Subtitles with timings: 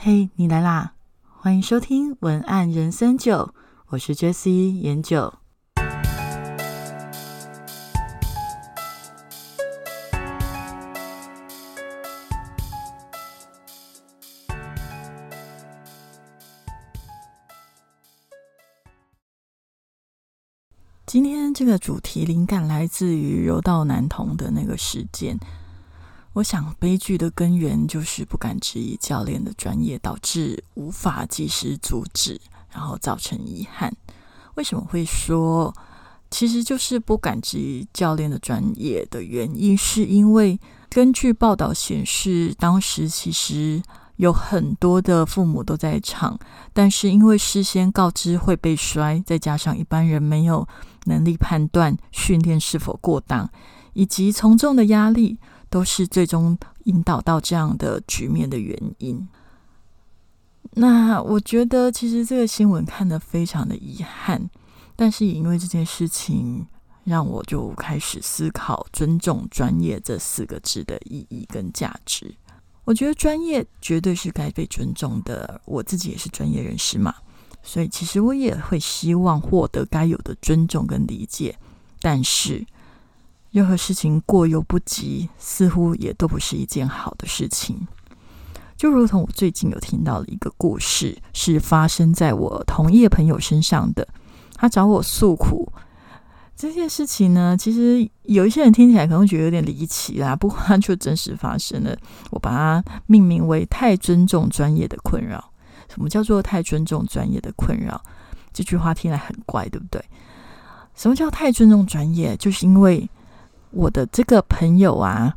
[0.00, 0.92] 嘿，你来啦！
[1.40, 3.52] 欢迎收听文案人生九，
[3.88, 5.34] 我是 Jessie 研九。
[21.04, 25.36] 今天这个主题灵感来自于柔道男童的那个事件。
[26.38, 33.92] 我想，悲剧的根源就是不敢质疑教练的专业，导致无法及时阻止，然后造成遗憾。
[34.54, 35.74] 为什么会说，
[36.30, 43.82] 其实就是不敢质疑教练的专业的原因，是因为根据报道显示，当时其实
[44.14, 46.38] 有很多的父母都在场，
[46.72, 50.68] 但是因为事先告知会被摔，再加上一般人没有
[51.06, 53.50] 能力判断训练是否过当，
[53.94, 55.36] 以及从众的压力。
[55.70, 59.28] 都是最终引导到这样的局面的原因。
[60.72, 64.48] 那我觉得，其实这个新闻看得非常的遗憾，
[64.94, 66.66] 但是也因为这件事情，
[67.04, 72.34] 让我就开始思考“尊重专业”这四个字的意义跟价值。
[72.84, 77.14] 我觉得专业绝对是该被尊重的，我自己也是专业人士嘛，
[77.62, 81.58] 所以其实我也会希望获得该有的尊重跟理解，
[82.00, 82.66] 但是。
[83.50, 87.86] 任何事情过犹不及，似乎也都不是一件好的事情。
[88.76, 94.06] 就如同我最近有听到的一个故事，是发生在我同业朋友身上的。
[94.54, 95.72] 他找我诉苦
[96.54, 101.96] 这件事情呢，其实有一些人听起来可能觉得有点离奇啦，不过它就真实发生了。
[102.30, 105.52] 我把它命名为“太尊重专业的困扰”。
[105.88, 108.00] 什么叫做“太尊重专业的困扰”？
[108.52, 110.04] 这句话听来很怪，对不对？
[110.94, 112.36] 什么叫太尊重专业？
[112.36, 113.08] 就是因为。
[113.70, 115.34] 我的这个朋友啊，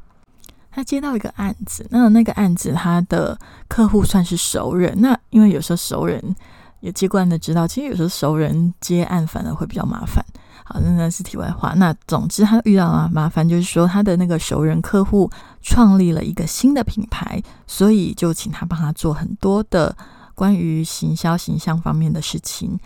[0.71, 3.37] 他接到一个案子，那那个案子他的
[3.67, 4.99] 客户算是熟人。
[5.01, 6.35] 那因为有时候熟人
[6.79, 10.23] 也接惯的知道，其实有时候熟人接案反而会比较麻烦。
[10.63, 11.73] 好，那那是题外话。
[11.75, 15.29] 那总之他遇到啊麻烦，就是说他的那个熟人客户
[15.61, 19.95] 创立了一个新的品牌，所以就请他帮他做很多的
[20.33, 22.79] 关于行销形象方面的事情。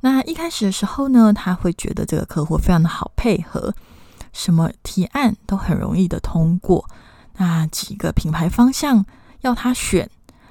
[0.00, 3.74] 那一开始的时候呢，他会觉得这个客户非常的好配合。
[4.36, 6.86] 什么提案都很容易的通过，
[7.38, 9.04] 那几个品牌方向
[9.40, 10.08] 要他选，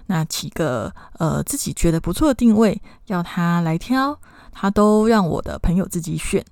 [0.08, 4.20] 那几个呃自己觉得不错的定位要他来挑，
[4.52, 6.44] 他都让我的朋友自己选。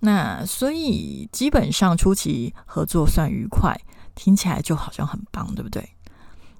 [0.00, 3.78] 那所以基本上初期合作算愉快，
[4.14, 5.86] 听起来就好像很棒，对不对？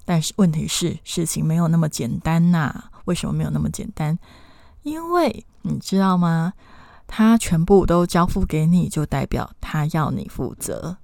[0.05, 2.83] 但是问题是事情没有那么简单呐。
[3.05, 4.17] 为什么没有那么简单？
[4.83, 6.53] 因为你知道吗？
[7.13, 10.95] 他全部都交付给你，就代表他要你负责。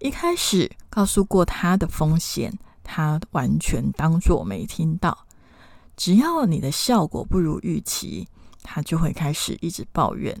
[0.00, 5.26] 一开始告诉过他的风险，他完全当作没听到。
[5.96, 8.26] 只要你的效果不如预期，
[8.64, 10.36] 他就会开始一直抱怨。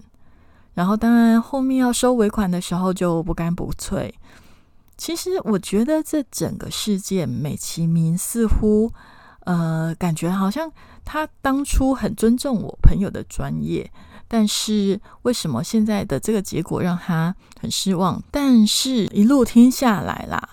[0.74, 4.12] 然后，当然后面要收尾款的时候就不干不脆。
[4.96, 8.90] 其实，我觉得这整个事件美其名似乎，
[9.44, 10.72] 呃，感觉好像
[11.04, 13.88] 他当初很尊重我朋友的专业。
[14.32, 18.22] 但是为什么现在的这个结果让他很失望？
[18.30, 20.50] 但是一路听下来啦，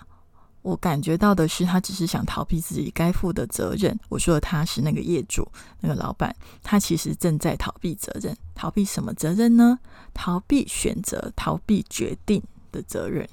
[0.64, 3.96] 我感觉到的是他只是想逃避自己该负的责任。
[4.10, 5.48] 我说的他是那个业主，
[5.82, 8.36] 那个老板，他其实正在逃避责任。
[8.56, 9.78] 逃避什么责任呢？
[10.12, 13.30] 逃避选择，逃避决定的责任。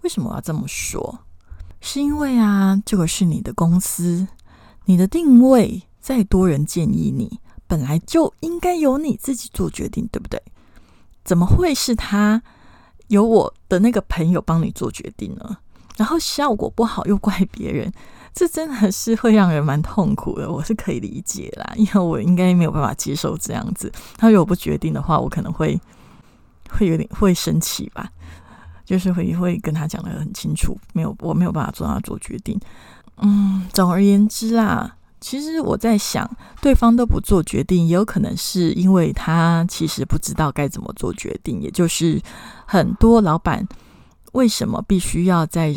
[0.00, 1.18] 为什么要这么说？
[1.82, 4.26] 是因为啊，这个是你的公司，
[4.86, 7.40] 你的定位，再多人建议你。
[7.66, 10.40] 本来就应该由你自己做决定，对不对？
[11.24, 12.42] 怎么会是他
[13.08, 15.56] 由我的那个朋友帮你做决定呢？
[15.96, 17.90] 然后效果不好又怪别人，
[18.34, 20.50] 这真的是会让人蛮痛苦的。
[20.50, 23.90] 我是可以理解啦，因为我应该没有办法接受这样子。
[24.18, 25.80] 他如果不决定的话，我可能会
[26.68, 28.10] 会有点会生气吧，
[28.84, 32.60] 就是会会跟他讲的很清楚，没有我没有办法做他做决定。
[33.18, 34.96] 嗯，总而言之啊。
[35.24, 36.30] 其实我在想，
[36.60, 41.62] 对方都不做决定，也有可能是因为他其实不知道该怎么做决定。
[41.62, 42.20] 也就是
[42.66, 43.66] 很多老板
[44.32, 45.74] 为什么必须要在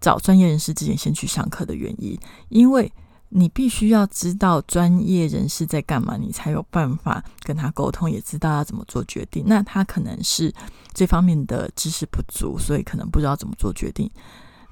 [0.00, 2.18] 找专业人士之前先去上课的原因，
[2.48, 2.92] 因为
[3.28, 9.44] 你必须要知道专业人士在干嘛，你才有办法跟他沟通，也知道要怎么做决定。
[9.46, 10.52] 那他可能是
[10.92, 14.10] 这方面的知识不足，所以可能不知道怎么做决定。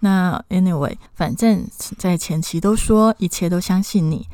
[0.01, 1.67] 那 anyway，反正
[1.99, 4.29] 在前期都说一切都相信你，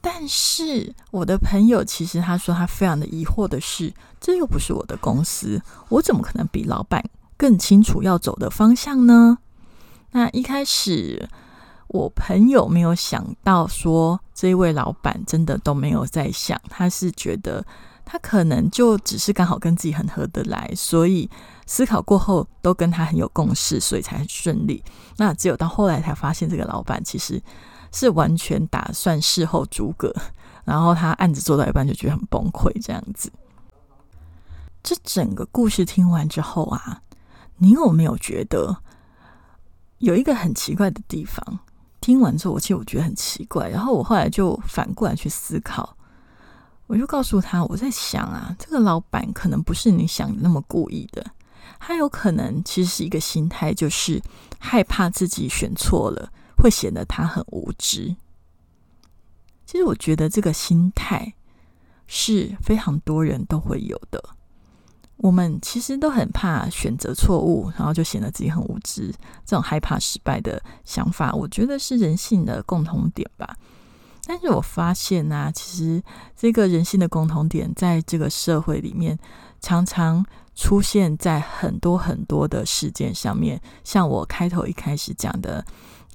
[0.00, 7.02] 但是我的朋友其实他说他非常的疑惑的是，这又不是我的公司，我怎么可能比老板
[7.36, 9.38] 更清楚要走的方向呢？
[10.12, 11.28] 那一开始
[11.88, 17.64] 我朋友没有想到说，这位老板真的都没有在想，他是觉得
[18.04, 21.28] 他可能就只是刚好跟自己很合得来，所以
[21.66, 24.84] 思考过后都跟他很有共识，所以才很顺利。
[25.16, 27.42] 那只有到后来才发现，这个老板其实
[27.92, 30.14] 是完全打算事后诸葛，
[30.64, 33.32] 然后他案子做到一半就觉得很崩溃，这样子。
[34.82, 37.00] 这整个故事听完之后啊，
[37.56, 38.76] 你有没有觉得
[39.98, 41.60] 有一个很奇怪的地方？
[42.02, 43.66] 听完之后，我其实我觉得很奇怪。
[43.70, 45.96] 然后我后来就反过来去思考，
[46.86, 51.24] 我就告诉他，我在想啊，这个老板可能不是你想的那么故意的，
[51.80, 54.22] 他有可能其实是一个心态，就是
[54.58, 58.14] 害怕自己选错了，会显得他很无知。
[59.64, 61.32] 其实我觉得这个心态
[62.06, 64.22] 是非常多人都会有的。
[65.16, 69.10] 我们其实都很怕选择错误，然后就显得自己很无知。
[69.46, 73.56] 这种害怕失败的想法，我觉得是人性的共同点吧。
[74.26, 76.02] 但是我发现呢，其实
[76.36, 79.18] 这个人性的共同点，在这个社会里面，
[79.60, 80.24] 常常
[80.54, 83.60] 出现在很多很多的事件上面。
[83.82, 85.64] 像我开头一开始讲的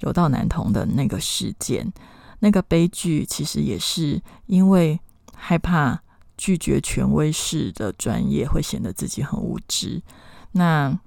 [0.00, 1.92] 有道男童的那个事件，
[2.38, 4.98] 那个悲剧，其实也是因为
[5.34, 6.00] 害怕。
[6.42, 10.02] 拒绝权威式的专业，会显得自己很无知。
[10.52, 10.98] 那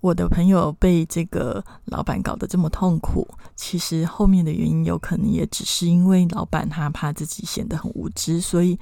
[0.00, 3.26] 我的朋友被这个老板搞得这么痛苦，
[3.56, 8.78] 其实后面的原因有可能也只是因为老板他怕自己显得很无知，所以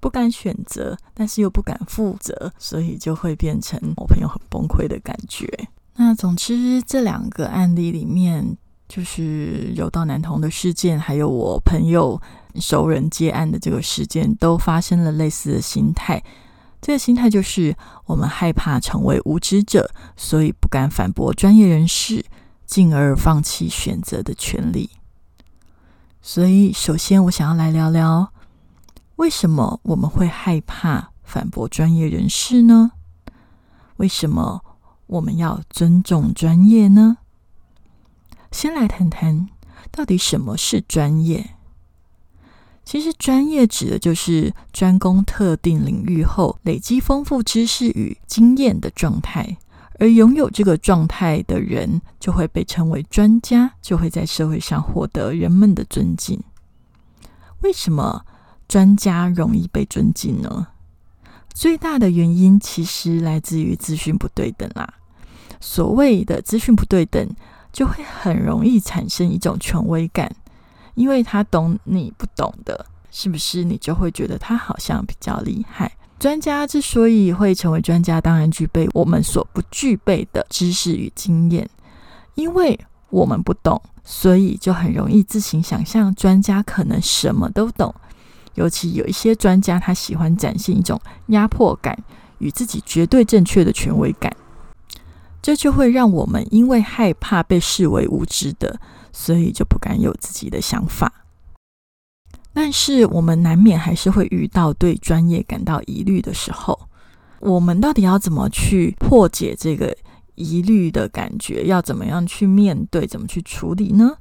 [0.00, 5.46] 不敢选择，但是又不敢负责，所以就会变成我朋友很崩溃的感觉。
[5.96, 8.56] 那总之，这两个案例里面，
[8.88, 12.20] 就是柔道男童的事件，还有我朋友。
[12.56, 16.20] 熟人接案的这个事件，都发生了类似的心态。
[16.80, 22.24] 这个心态就是，我们害怕成为无知者，所以不敢反驳专业人士，
[22.66, 24.90] 进而放弃选择的权利。
[26.22, 28.32] 所以，首先我想要来聊聊，
[29.16, 32.92] 为什么我们会害怕反驳专业人士呢？
[33.96, 34.64] 为什么
[35.06, 37.18] 我们要尊重专业呢？
[38.50, 39.48] 先来谈谈，
[39.90, 41.56] 到底什么是专业？
[42.90, 49.56] 其实，专业指的就是专攻特定领域后累积丰富知识与经验的状态，
[50.00, 56.42] 而拥有这个状态的人就会被称为专家，就会在社会上获得人们的尊敬。
[57.60, 58.24] 为什么
[58.66, 60.66] 专家容易被尊敬呢？
[61.54, 64.94] 最大的原因其实来自于资讯不对等啦。
[65.60, 67.24] 所谓的资讯不对等，
[67.72, 70.34] 就会很容易产生一种权威感。
[71.00, 75.90] 因为他懂你不懂的，是不是你就会觉得他好像比较厉害？
[76.18, 81.66] 专家之所以会成为专家，当然具备我们所不具备的知识与经验。
[82.34, 87.94] 因为我们不懂，所以就很容易自行想象专家可能什么都懂。
[88.56, 91.98] 尤其有一些专家，他喜欢展现一种压迫感
[92.40, 94.30] 与自己绝对正确的权威感，
[95.40, 98.78] 这就会让我们因为害怕被视为无知的。
[99.12, 101.12] 所以就不敢有自己的想法，
[102.52, 106.78] 但是我们难免还是会遇到对专业感到疑虑的时候。
[107.40, 109.96] 我们到底要怎么去破解这个
[110.34, 111.64] 疑虑的感觉？
[111.66, 113.06] 要怎么样去面对？
[113.06, 114.16] 怎么去处理呢？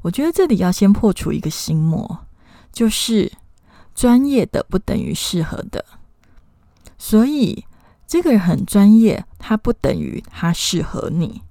[0.00, 2.26] 我觉得这里要先破除一个心魔，
[2.72, 3.30] 就是
[3.94, 5.84] 专业的不等于适合的。
[6.96, 7.64] 所以
[8.06, 11.42] 这个人很专业，他不等于他适合你。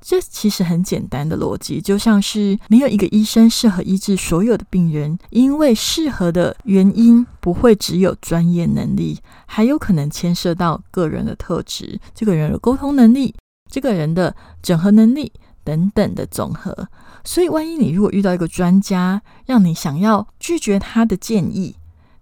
[0.00, 13.34] 这其实很简单的逻辑，就像是没有一个医生适合医治所有的病人，因为适合的原因不会只有专业能力，还有可能牵涉到个人的特质、这个人的沟通能力、
[13.70, 15.32] 这个人的整合能力
[15.64, 16.88] 等等的总和。
[17.24, 21.76] 所以，万一你如果遇到一个专家，让你想要拒绝他的建议，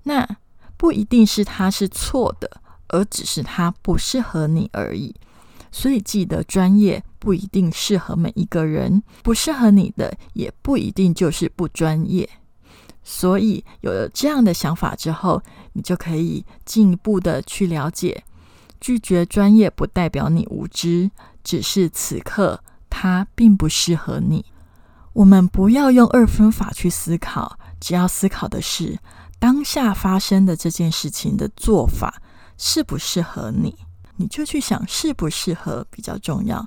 [0.04, 0.26] 那
[0.76, 2.50] 不一定是他是错的，
[2.88, 5.14] 而只是他不适合你而已。
[5.70, 12.30] 所以记得，专业不一定适合每一个人，不适合你的也不一定就是不专业。
[13.02, 15.42] 所以有了这样的想法之后，
[15.72, 18.22] 你就可以进一步的去了解，
[18.80, 21.10] 拒绝专业不代表你无知，
[21.42, 24.44] 只是此刻它并不适合你。
[25.12, 28.96] 我们不要用二分法去思考，只要思考的是
[29.40, 32.22] 当下发生的这件事情的做法
[32.56, 33.76] 适不适合你。
[34.14, 36.64] 你就去想适不适合比较重要。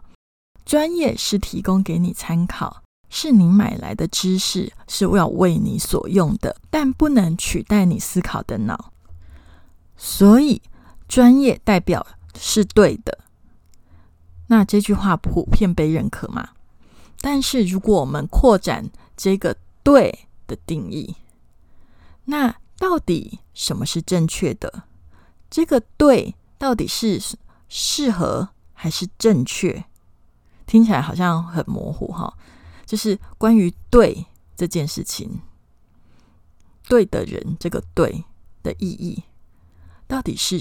[0.69, 8.93] 专业是提供给你参考，是你买来的知识，是要为你所用的，但不能取代你思考的脑。
[9.97, 10.61] 所以，
[11.07, 12.05] 专业代表
[12.37, 13.17] 是对的。
[14.45, 16.49] 那这句话普遍被认可吗？
[17.19, 21.15] 但是如果我们扩展这个“对”的定义，
[22.25, 24.83] 那到底什么是正确的？
[25.49, 27.19] 这个“对”到底是
[27.67, 29.83] 适合还是正确？
[30.69, 32.31] 听起来好像很模糊哈。
[32.85, 35.41] 就是关于“对”这件事情
[36.87, 38.23] ，“对的人”这个“对”
[38.61, 39.23] 的意义，
[40.07, 40.59] 到底是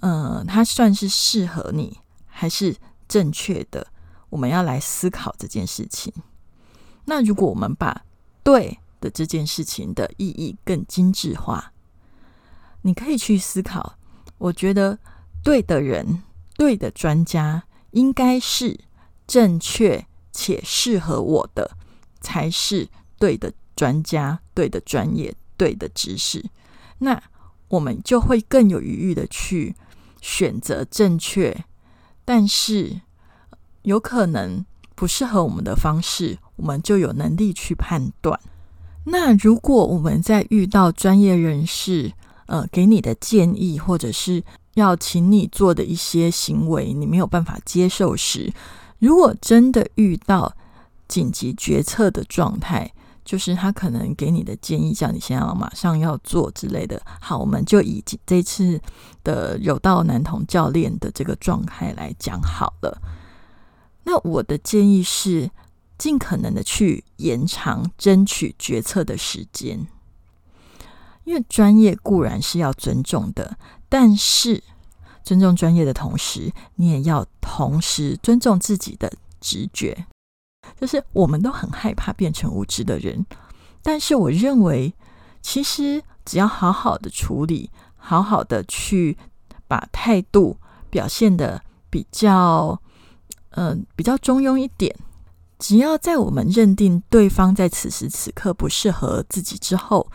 [0.00, 2.76] 呃，它算是适合你还是
[3.06, 3.86] 正确的？
[4.30, 6.12] 我们要来思考这件事情。
[7.04, 8.04] 那如果我们把
[8.42, 11.72] “对”的这件事情的意义更精致化，
[12.82, 13.96] 你可以去思考。
[14.38, 14.98] 我觉得
[15.42, 16.22] 对的人、
[16.56, 18.78] 对的专家，应该是
[19.28, 21.70] 正确且适合我的，
[22.20, 26.44] 才是对的专家、对的专业、对的知识。
[26.98, 27.22] 那
[27.68, 29.76] 我们就会更有余裕的去
[30.20, 31.64] 选择正确，
[32.24, 33.02] 但是
[33.82, 38.40] 有可能不适合我们的方式，我们就有能力去判断。
[39.04, 42.12] 那如果我们在遇到专业人士，
[42.46, 44.42] 呃，给你的建议，或者是
[44.74, 48.52] 要请你做的一些行为，你没有办法接受时，
[48.98, 50.54] 如果真的遇到
[51.06, 52.92] 紧急决策的状态，
[53.24, 57.00] 就是他可能给你的建议，叫你先要马上要做之类的。
[57.20, 58.80] 好，我们就以这次
[59.22, 63.00] 的柔道男童教练的这个状态来讲好了。
[64.04, 65.50] 那我的建议是。
[65.98, 69.84] 尽可能的去延长争取决策的时间，
[71.24, 74.62] 因为专业固然是要尊重的，但是
[75.28, 80.06] 尊重专业的同时，你也要同时尊重自己的直觉。
[80.80, 83.26] 就是我们都很害怕变成无知的人，
[83.82, 84.94] 但是我认为，
[85.42, 89.18] 其实只要好好的处理，好好的去
[89.66, 90.56] 把态度
[90.88, 92.80] 表现的比较，
[93.50, 94.96] 嗯，比较中庸一点。
[95.58, 100.10] 只要在我们认定对方在此时此刻不适合自己之后，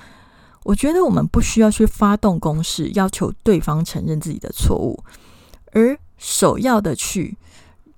[0.64, 5.04] 我觉得我们不需要去发动攻势，要求对方承认自己的错误，
[5.72, 7.38] 而首要的去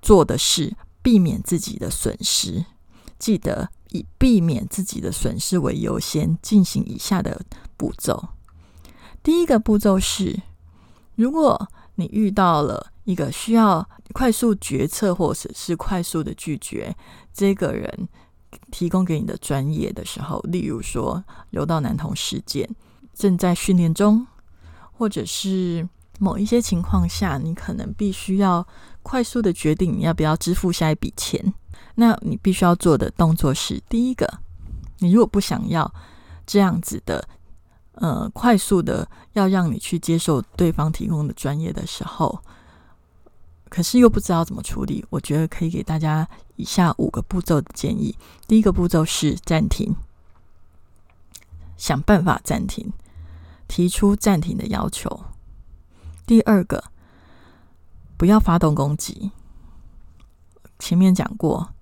[0.02, 2.66] 做的是避免自己的损失。
[3.18, 7.42] 记得以避免自己的损失为优先，进行以下的
[7.78, 8.30] 步骤。
[9.24, 10.42] 第一个步骤是，
[11.16, 16.96] 如果你遇到了一个需要快速决策或者是快速的拒绝。
[17.34, 18.08] 这个人
[18.72, 22.70] 提供给你的专业的时候，例如说柔道男童事件
[23.14, 24.26] 正在训练中，
[24.92, 25.88] 或者是
[26.20, 28.66] 某一些情况下，你可能必须要
[29.04, 31.54] 快速的决定你要不要支付下一笔钱。
[31.96, 34.40] 那你必须要做的动作是：第一个，
[35.00, 35.94] 你如果不想要
[36.46, 37.26] 这样子的，
[37.94, 42.38] 呃，快速的要让你去接受对方提供的专业的时候。
[43.70, 48.18] 可是又不知道怎么处理，我觉得可以给大家以下五个步骤的建议。
[48.48, 49.96] 第一个步骤是暂停，
[51.78, 52.92] 想办法暂停，
[53.68, 55.26] 提出暂停的要求。
[56.26, 56.84] 第二个，
[58.18, 59.32] 不要发动攻击。
[60.80, 61.74] 前面讲过，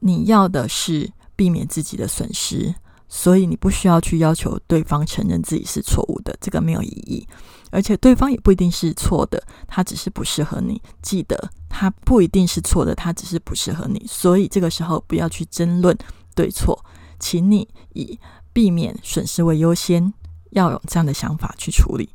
[0.00, 2.74] 你要的是避免自己的损失。
[3.14, 7.28] 所以你不需要去要求对方承认自己是错误的，这个没有意义。
[7.72, 10.80] 而且对方也不一定是错的，他只是不适合你。
[11.00, 14.04] 记得，他不一定是错的，他只是不适合你。
[14.06, 15.96] 所以这个时候不要去争论
[16.34, 16.84] 对错，
[17.18, 18.18] 请你以
[18.52, 20.12] 避免损失为优先，
[20.50, 22.10] 要有这样的想法去处理。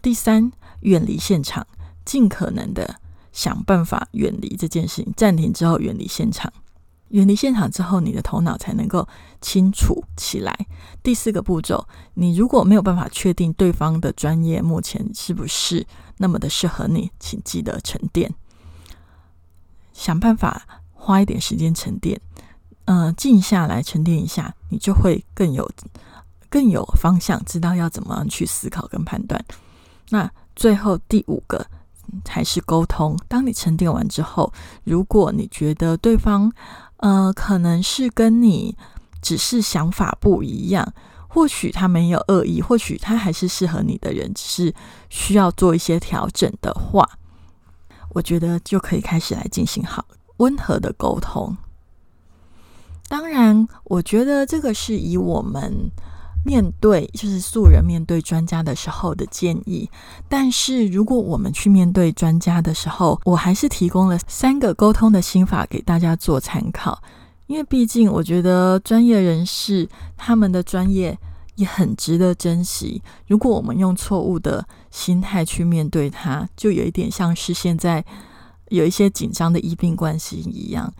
[0.00, 1.66] 第三，远离现场，
[2.04, 2.98] 尽可能的
[3.30, 5.12] 想办法远离这件事情。
[5.14, 6.50] 暂停之后，远离现场。
[7.10, 9.08] 远离现场之后，你的头脑才能够
[9.40, 10.66] 清楚起来。
[11.02, 15.86] 第四个步骤，你如果没有办法确定对方的专业目前是不是
[16.18, 18.34] 那么的适合你，请记得沉淀，
[19.92, 22.20] 想办法花一点时间沉淀，
[22.84, 25.70] 呃，静下来沉淀一下，你就会更有
[26.50, 29.42] 更有方向，知道要怎么样去思考跟判断。
[30.10, 31.66] 那最后第五个
[32.28, 33.18] 还是沟通。
[33.28, 34.52] 当你沉淀完之后，
[34.84, 36.52] 如果你觉得对方，
[36.98, 38.76] 呃，可能是跟你
[39.20, 40.92] 只是想法不一样，
[41.28, 44.74] 或许他没有恶意，或许他还是适合你的人，只是
[45.08, 47.08] 需要做一些调整的话，
[48.10, 50.04] 我觉得就可以开始来进行好
[50.38, 51.56] 温和的沟通。
[53.08, 55.90] 当然，我觉得这个是以我们。
[56.48, 59.86] 面对就是素人面对专家的时候的建议，
[60.30, 67.02] 但是如果我们去面对专家的时候，我还是提供了三个沟通的心法给大家做参考。
[67.48, 69.86] 因为毕竟我觉得专业人士
[70.16, 71.18] 他们的专业
[71.56, 73.02] 也很值得珍惜。
[73.26, 78.02] 如果我们用错误的心态去面对他，就有一点像是现在
[78.70, 80.90] 有一些紧张的医病关系一样。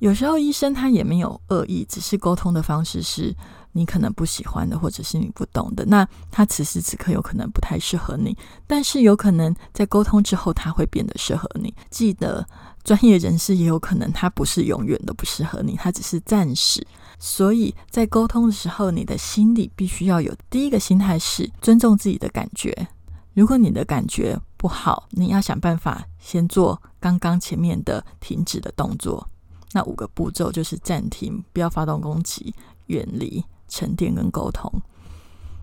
[0.00, 3.32] 有时候医生他也没有恶意，只是沟通的方式是
[3.72, 5.84] 你可能不喜欢的，或者是你不懂的。
[5.86, 8.36] 那他此时此刻有可能不太适合你，
[8.66, 11.74] 但是有可能在沟通之后他会变得适合你。
[11.90, 12.46] 记得
[12.84, 16.86] 专业人士也有可能他不是永远都不适合你，他只是暂时。
[17.18, 22.88] 所以在沟通的时候，你的心里必须要有第一个心态是尊重自己的感觉。
[23.34, 29.26] 如果你的感觉不好，你要想办法先做刚刚前面的停止的动作。
[29.72, 32.54] 那五个步骤就是暂停，不要发动攻击，
[32.88, 34.70] 远离、沉淀跟沟通。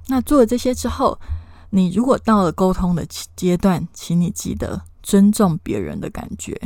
[0.08, 1.20] 那做了这些之后，
[1.70, 6.60] 你如果到了沟通的阶段，请你记得尊重别人的感觉。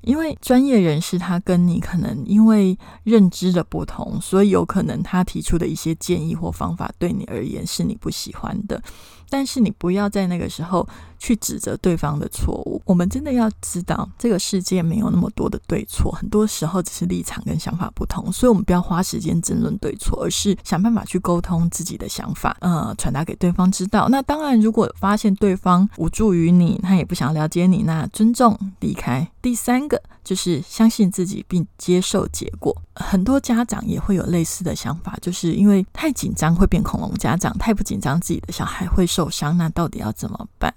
[0.00, 8.82] 因为专业人士他跟你可能因为认知的不同，所以有可能他提出的一些建议或方法对你而言是你不喜欢的。
[9.28, 10.86] 但是你不要在那个时候
[11.18, 12.80] 去指责对方的错误。
[12.84, 18.30] 我们真的要知道，这个世界没有那么多的对错，很多时候只是立场跟想法不同。
[18.32, 24.08] 所以，我们不要花时间争论对错，而是想办法去沟通自己的想法，呃，传达给对方知道。
[24.08, 29.26] 那当然，如果发现对方无助于你，他也不想了解你，那尊重离开。
[29.40, 32.74] 第三个就是相信自己并接受结果。
[32.94, 39.28] 很多家长也会有类似的想法，就是因为太紧张会变恐龙家长，太不紧张自己的小孩会受。
[39.28, 40.72] 伤，那到底要怎么办？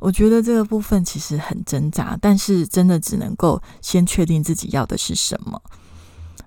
[0.00, 5.60] 我觉得这个部分其实很挣扎，但是真的只能够先确定自己要的是什么。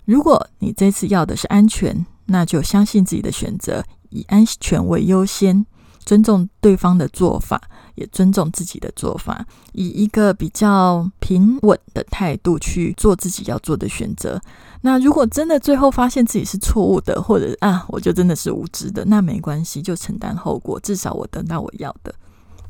[0.05, 5.65] 如果你这次要的是安全，那就相信自己的选择，以安全为优先，
[5.99, 7.61] 尊重对方的做法，
[7.95, 14.41] 也尊重自己的做法，以一个比较平稳的态度去做自己要做的选择。
[14.81, 22.13] 那如果真的最后发现自己是错误的，或者啊，我就真的是无知的，那没关系，就承担后果，至少我得到我要的，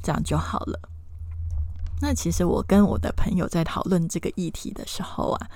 [0.04, 0.80] 这样就好了。
[2.02, 5.48] 那其实我跟我的朋友在讨论这个议题的时候啊，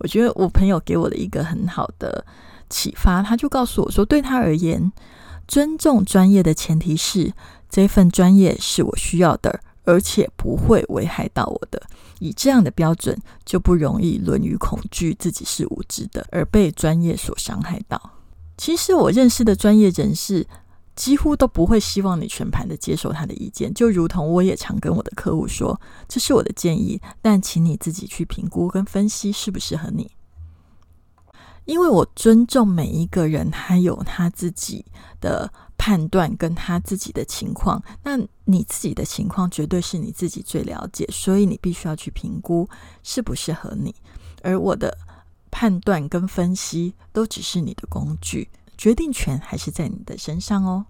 [0.00, 2.24] 我觉得我朋友给我了一个很好的
[2.68, 4.92] 启发，他就告诉我说，对他而言，
[5.48, 7.32] 尊重专业的前提是
[7.68, 9.60] 这份专业是我需要的。
[9.86, 11.78] 而且不会危害到我的，
[12.18, 18.00] 以这样的标准就不容易沦于恐惧自己是无知的，而被专业所伤害到。
[18.56, 20.46] 其实我认识的专业人士
[20.96, 30.10] 几乎都不会希望你全盘的接受他的意见，就如同我也常跟我的客户说，这是我的建议，但请你自己去评估跟分析适不适合你。
[31.66, 34.86] 因为我尊重每一个人，他有他自己
[35.20, 35.52] 的。
[35.76, 42.68] 判断跟他自己的情况，那你自己的情况绝对是你自己最了解，所以你必须要去评估
[43.02, 43.94] 适不适合你。
[44.42, 44.96] 而我的
[45.50, 50.86] 判断跟分析都只是你的工具，决定权还是在你的身上哦。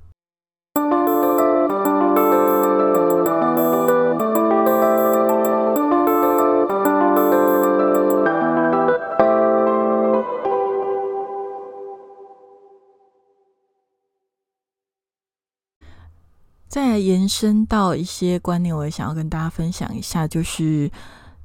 [16.74, 20.90] 再延伸到一些观念，我也想要跟大家分享一下，就是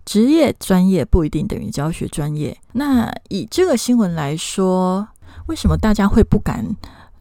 [0.03, 2.57] 职业专业不一定等于教学专业。
[2.71, 5.07] 那以这个新闻来说，
[5.45, 6.75] 为什么大家会不敢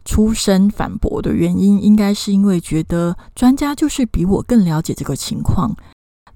[0.05, 5.77] 出声反驳的原因，应该是因为觉得专家就是比我更了解这个情况。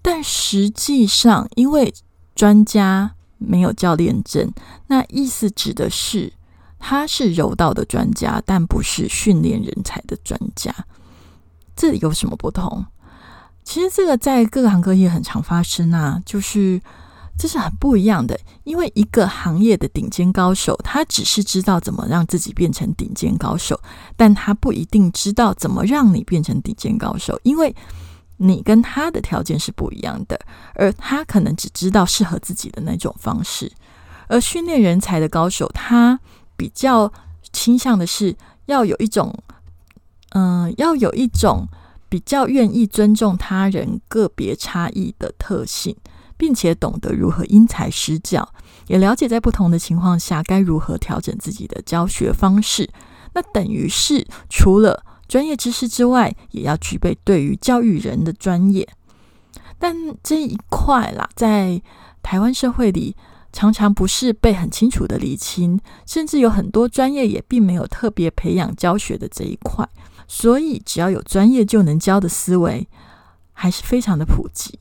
[0.03, 1.91] 但实际上，因为
[2.35, 4.47] 专家没有教练证，
[4.85, 6.33] 那意思指的是
[6.77, 10.71] 他是柔道的专家，但不是训练人才的专家。
[11.75, 12.85] 这有什么不同？
[13.63, 16.81] 其实这个在各行各业很常发生啊，就是
[17.37, 18.37] 这是很不一样的。
[18.65, 23.79] 因为一个行业的顶尖高手，他只是知道怎么让自己变成顶尖高手，
[24.17, 27.73] 但他不一定知道怎么让你变成顶尖高手，因为
[28.35, 30.37] 你跟他的条件是不一样的，
[30.75, 33.71] 而他可能只知道适合自己的那种方式。
[34.27, 36.19] 而训练人才的高手，他
[36.57, 37.11] 比较
[37.53, 39.33] 倾向的是要有一种。
[40.33, 41.67] 嗯，要有一种
[42.09, 45.95] 比较愿意尊重他人个别差异的特性，
[46.37, 48.47] 并且懂得如何因材施教，
[48.87, 52.89] 也了解在不同的情况下该如何调整自己的教学方式。
[53.33, 58.87] 那等于是除了专业知识之外，也要具备对于教育人的专业。
[59.79, 61.81] 但这一块啦，在
[62.21, 63.15] 台湾社会里，
[63.51, 69.87] 常常不是被很清楚的理清，甚至有很多专业也并没有特别培养教学的这一块。
[70.35, 72.87] 所以，只要有专业就能教的思维，
[73.53, 74.79] 还是非常的普及。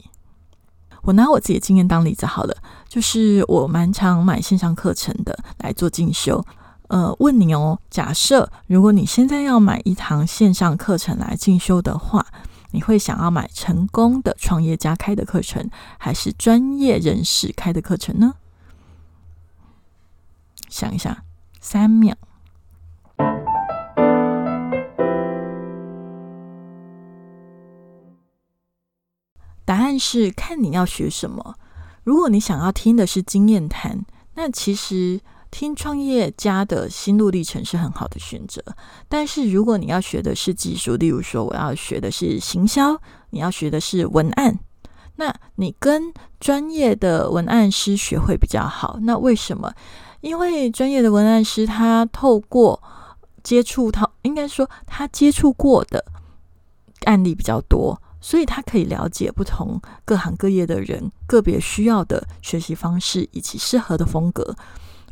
[1.03, 2.57] 我拿我自己的经验当例子好了，
[2.89, 6.43] 就是我蛮常买线上课程的来做进修。
[6.89, 12.27] 呃，问你哦，假设如果你现在要买一堂线上课程来进修的话，
[12.71, 18.37] 你会想要买成功的创业家开的课程，还是专业人士开的课程呢？
[20.71, 21.25] 想一下，
[21.61, 22.17] 三秒。
[29.93, 31.55] 但是看你要学什么。
[32.05, 34.03] 如果你想要听的是经验谈，
[34.37, 38.65] 那其实听创业家的心路历程是很好的选择。
[39.07, 44.59] 但是如果你要学的是技术，例如说我要学的是行销，你要学的是文案，
[45.17, 48.99] 那你跟专业的文案师学会比较好。
[49.03, 49.71] 那为什么？
[50.23, 52.83] 因为专业的文案师他透过
[53.43, 56.03] 接触，他应该说他接触过的
[57.05, 58.01] 案例比较多。
[58.23, 64.55] 所以他可以了解不同各行各业的人个别需要的学习方式以及适合的风格，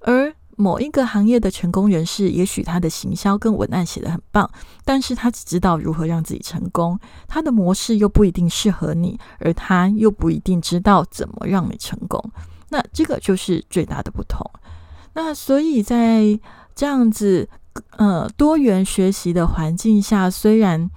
[0.03, 4.49] 而某一个行业的成功人士，也许他的行销跟文案写得很棒，
[4.85, 12.23] 但是他只知道如何让自己成功，他的模式又不一定适合你，而他又不一定知道怎么让你成功。
[12.69, 14.49] 那这个就是最大的不同。
[15.15, 16.39] 那所以在
[16.77, 17.49] 这样子
[17.97, 20.89] 呃多元学习的环境下，虽然。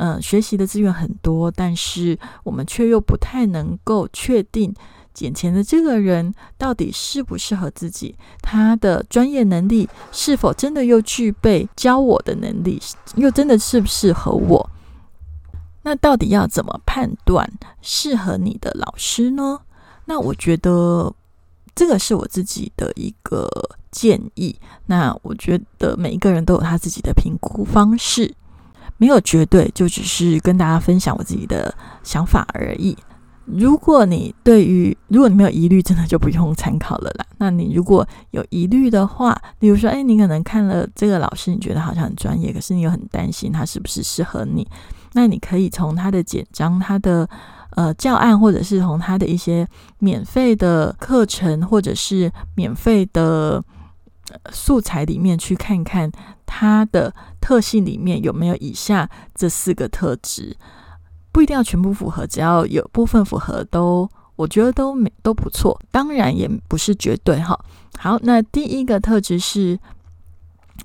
[0.00, 4.72] 嗯，学习的资源很多，但是我们却又不太能够确定
[5.18, 12.80] 眼前的这个人到底适不适合自己，他的专业能力是否真的又具备教我的能力，
[13.16, 14.70] 又真的适不适合我？
[15.82, 17.50] 那到底要怎么判断
[17.82, 19.58] 适合你的老师呢？
[20.04, 21.12] 那我觉得
[21.74, 23.50] 这个是我自己的一个
[23.90, 24.54] 建议。
[24.86, 28.32] 那我觉得每一个人都有他自己的评估方式。
[28.98, 32.94] 没有绝对，就只是跟大家分享我自己的想法而已。
[33.46, 37.24] 如果你对于，如果你没有疑虑，真的就不用参考了啦。
[37.38, 44.68] 那你如果有疑虑的话，比如说，哎，你可能看了这个老师，你觉得好像很专业，可是你又很担心他是不是适合你，
[45.14, 47.26] 那你可以从他的简章、他的
[47.70, 49.66] 呃教案，或者是从他的一些
[49.98, 53.64] 免费的课程，或者是免费的。
[54.52, 56.12] 素材里面去看看
[56.50, 60.56] 它的特性里面有没有以下这四个特质，
[61.30, 65.78] 不一定要全部符合，只要有部分符合都，我觉得都没都不错。
[65.90, 67.56] 当然也不是绝对哈。
[67.98, 69.78] 好，那第一个特质是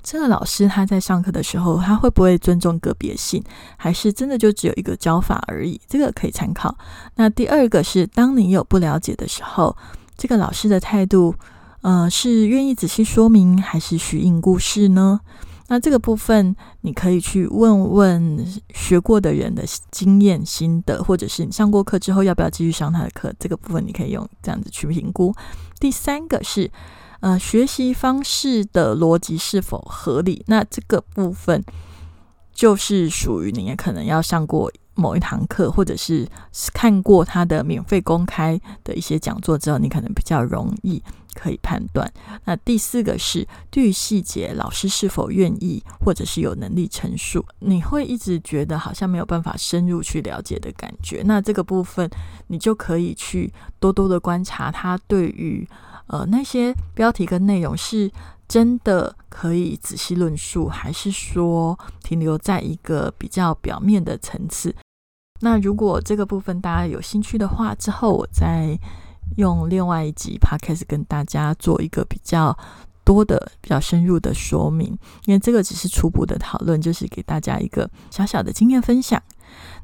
[0.04, 3.42] 这个老师他在上课的时候，他会不会尊重个别性，
[3.78, 5.80] 还是真的就只有一个教法而已？
[5.88, 6.78] 这个可以参考。
[7.16, 9.76] 那第二个是当你有不了解的时候，
[10.18, 11.34] 这个老师的态度。
[11.84, 15.20] 呃，是愿意仔细说明，还是虚应故事呢？
[15.74, 23.34] 那这个部分，你可以去问问学过的人的经验心得，或者是你上过课之后要不要继续上他的课？
[23.40, 25.34] 这个部分你可以用这样子去评估。
[25.80, 26.70] 第三个是，
[27.22, 30.44] 呃，学习方式的逻辑是否合理？
[30.46, 31.64] 那这个部分
[32.54, 34.72] 就是属于你也可能要上过。
[34.96, 36.30] 某一堂课，或者是
[36.72, 41.02] 看过他的免费公开的一些讲座之后，你可能比较容易
[41.34, 42.12] 可以判断。
[42.46, 51.22] 那第四个是对于细节，老师是否愿意或者是有能力陈述，你会一直觉得好像没有办法深入去了解的感觉。
[51.26, 52.10] 那这个部分，
[52.48, 55.68] 你就可以去多多的观察他对于
[56.08, 58.12] 呃那些标题跟内容是。
[58.46, 64.76] 真的可以仔细论述，还是说停留在一个比较表面的层次？
[65.40, 68.78] 那如果这个部分大家有兴趣的话，之后我再
[69.38, 72.58] 用另外一集 podcast 跟大家做一个比较
[73.04, 74.88] 多的、比较深入的说明。
[75.26, 79.22] 因为这个只是初步的讨论，就是给大家一个小小的经验分享。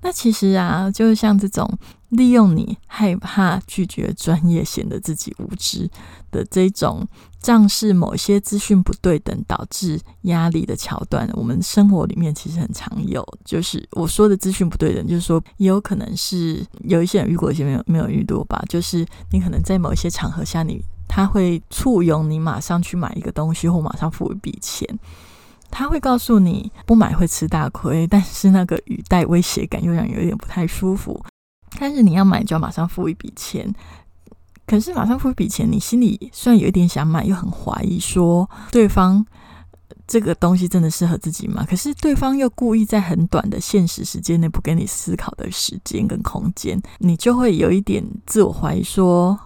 [0.01, 1.69] 那其实啊，就是像这种
[2.09, 5.87] 利用你害怕拒绝专业，显得自己无知
[6.31, 7.05] 的这种
[7.39, 13.23] 仗势某些资讯不对等导致压力的桥段，我们生活里面其实很常有。
[13.45, 18.63] 就是我说的资讯不对等，就是说也有可能是有一些人遇过，一些没有没有遇到吧。
[18.69, 24.87] 就是你可能在某一些场合下，你他会簇拥你马上去买一个东西，或马上付一笔钱。
[25.71, 31.21] 他会告诉你不买会吃大亏，但是那个语带威胁感又让有点不太舒服。
[31.77, 33.71] 但是你要买就要马上付一笔钱，
[34.65, 39.23] 可是马上付一笔钱，你心里虽然有一点想买，又很怀疑说对方
[40.07, 41.63] 这个东西真的适合自己吗？
[41.69, 49.39] 可是对方又故意在很短的现实时间内不给你思考的时间跟空间，你就会有一点自我怀疑说：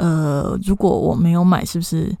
[0.00, 2.16] 呃，如果我没有买，是不是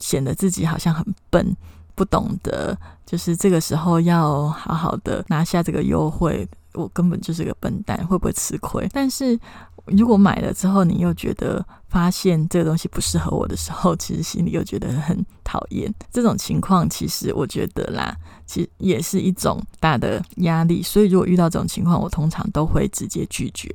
[0.00, 1.56] 显得自己好像很笨？
[1.94, 8.86] 不懂得，就是这个时候要好好的拿下这个优惠，我根本就是个笨蛋，会不会吃亏？
[8.92, 9.38] 但是
[9.86, 15.90] 如果买了之后，你又觉得发现这个东西不适合我的时候，其实心里又觉得很讨厌。
[16.12, 18.14] 这种情况，其实我觉得啦，
[18.44, 20.82] 其实也是一种大的压力。
[20.82, 23.74] 所以如果遇到这种情况，我通常都会直接拒绝，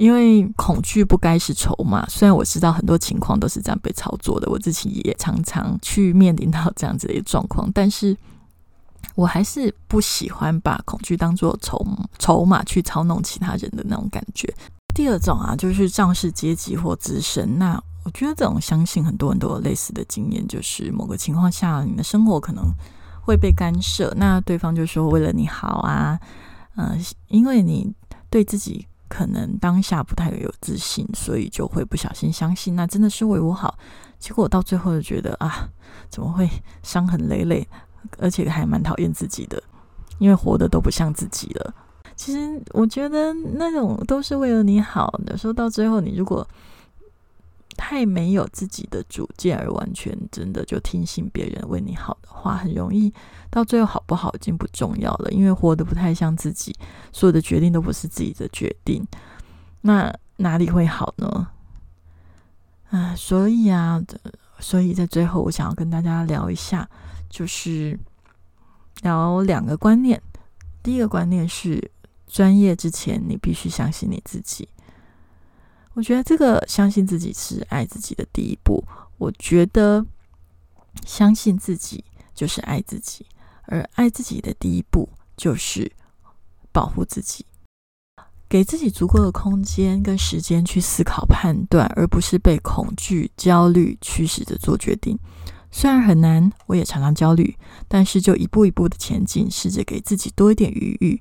[0.00, 2.06] 因为恐惧不该是筹码。
[2.08, 8.16] 虽然我知道很多情况都是这样被操作的，我自己也常常去面临到这样子的一个状况，但是
[9.14, 11.86] 我还是不喜欢把恐惧当做筹
[12.18, 14.50] 筹码去操弄其他人的那种感觉。
[14.94, 17.58] 第二种啊，就是仗势阶级或自身。
[17.58, 22.72] 那我觉得这种，相信很多人都有类似的经验，就是某个情况下，你的生活可能
[23.20, 24.14] 会被干涉。
[24.16, 26.18] 那对方就说为了你好啊，
[26.76, 27.92] 嗯，因为你
[28.30, 33.76] 对自己可能当下不太有自信，所以就会不小心相信，那真的是为我好。
[34.20, 35.68] 结果到最后就觉得啊，
[36.08, 36.48] 怎么会
[36.84, 37.66] 伤痕累累，
[38.18, 39.60] 而且还蛮讨厌自己的，
[40.18, 41.74] 因为活的都不像自己了。
[42.14, 46.46] 其实我觉得那种都是为了你好有时候到最后，你如果
[47.82, 53.10] 太没有自己的主见，而完全真的就听信别人为你好的话，很容易
[53.48, 56.76] 到最后好不好已经不重要了，因为活得不太像自己，
[57.10, 59.02] 所有的决定都不是自己的决定，
[59.80, 61.48] 那哪里会好呢？
[62.90, 64.02] 啊，所以啊，
[64.58, 66.86] 所以在最后，我想要跟大家聊一下，
[67.30, 67.98] 就是
[69.00, 70.20] 聊两个观念。
[70.82, 71.90] 第一个观念是。
[72.32, 74.68] 专业之前，你必须相信你自己。
[75.94, 78.84] 我觉得这个相信自己是爱自己的第一步。
[79.18, 80.06] 我觉得
[81.04, 82.02] 相信自己
[82.34, 83.26] 就是爱自己，
[83.66, 85.90] 而爱自己的第一步就是
[86.72, 87.44] 保护自己，
[88.48, 95.18] 给自己足够的空间跟时间去思考、判断，而不是被恐惧、焦虑驱使着做决定。
[95.70, 101.20] 虽然很难，我也常常焦虑，但是就一步一步的前进，试着给自己多一点余裕。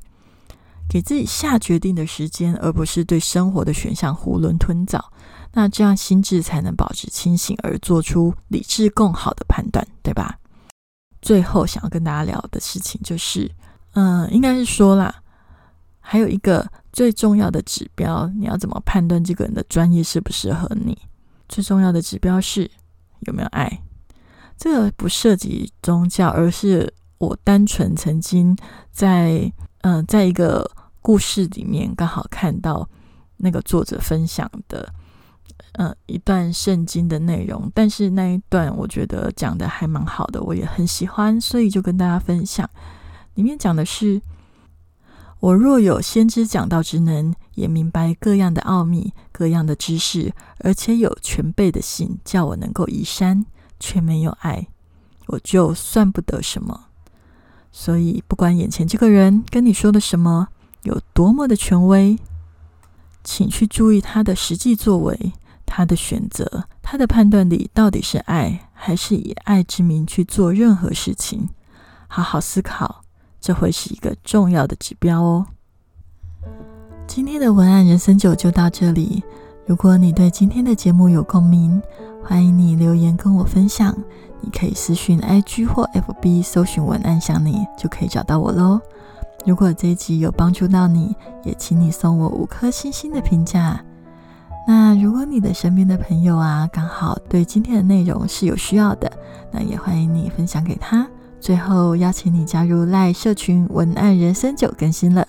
[0.90, 5.14] 给自己下决定的时间，而不是对生活的选项囫囵吞枣。
[5.54, 10.38] 那这样心智才能保持清醒，而做出理智更好的判断，对吧？
[11.22, 13.50] 最后想要跟大家聊的事情就是，
[13.94, 15.14] 嗯，应该是说啦，
[16.00, 20.98] 还有一个最重要的指标，你要怎么判断这个人的专业适不适合你？
[21.48, 22.70] 最重要的指标是
[23.22, 23.82] 有没有爱。
[24.58, 28.56] 这个不涉及宗教，而是我单纯曾经
[28.92, 30.70] 在，嗯，在一个。
[31.10, 32.88] 故事里面刚好看到
[33.38, 34.94] 那个作者分享的，
[35.72, 42.70] 呃，一段圣经的内容，但是那一段我觉得讲的还蛮好的，我也很喜欢，所以就跟大家分享。
[43.34, 44.22] 里面讲的是：
[45.40, 53.48] 我若有先知讲道之能，也明白各样的奥秘、各样的知识，而且有全备的信，叫我能够移山，
[53.80, 54.68] 却没有爱，
[55.26, 56.80] 我就算不得什么。
[57.72, 60.50] 所以，不管眼前这个人跟你说的什么。
[60.84, 62.18] 有多么的权威，
[63.24, 65.34] 请去注意他的实际作为，
[65.66, 71.50] 他的选择，他的判断力到底是爱还是以爱之名去做任何事情？
[72.08, 73.02] 好好思考，
[73.40, 75.46] 这会是一个重要的指标哦。
[77.06, 79.24] 今天的文案人生九就到这里。
[79.66, 81.82] 如果你对今天的节目有共鸣，
[82.24, 83.96] 欢迎你留言跟我分享。
[84.42, 88.80] 你可以私讯 IG 或 FB 搜寻文案想你，就可以找到我喽。
[89.46, 93.80] 如果这一集有帮助到你，也请你送我五颗星星的评价。
[94.68, 99.12] 那如果你的身边的朋友啊，刚好对今天的内容是有需要的，
[99.52, 101.08] 那也欢迎你分享给他。
[101.40, 105.26] 最后邀请你加入赖社群文案人生九更新了，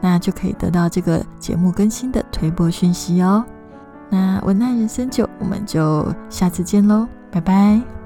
[0.00, 3.44] 那就可以得到这个节目更新的推播讯息哦。
[4.10, 8.03] 那文案人生九，我们就下次见喽，拜拜。